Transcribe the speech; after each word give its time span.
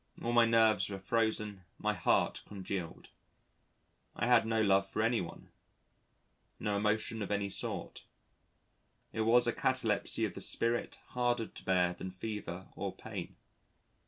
All 0.23 0.33
my 0.33 0.45
nerves 0.45 0.89
were 0.89 0.97
frozen, 0.97 1.63
my 1.77 1.93
heart 1.93 2.41
congealed. 2.47 3.09
I 4.15 4.25
had 4.25 4.47
no 4.47 4.59
love 4.59 4.87
for 4.89 5.03
anyone... 5.03 5.49
no 6.59 6.75
emotion 6.75 7.21
of 7.21 7.29
any 7.29 7.51
sort. 7.51 8.05
It 9.13 9.21
was 9.21 9.45
a 9.45 9.53
catalepsy 9.53 10.25
of 10.25 10.33
the 10.33 10.41
spirit 10.41 10.97
harder 11.09 11.45
to 11.45 11.63
bear 11.63 11.93
than 11.93 12.09
fever 12.09 12.69
or 12.75 12.95
pain.... 12.95 13.35